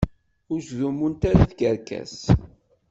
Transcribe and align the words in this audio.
Ur 0.51 0.59
ttdumunt 0.61 1.21
ara 1.29 1.49
tkerkas. 1.51 2.15